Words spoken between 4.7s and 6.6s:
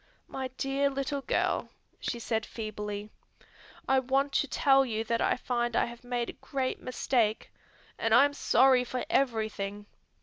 you that I find I have made a